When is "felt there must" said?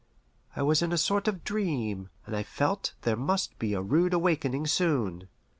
2.41-3.59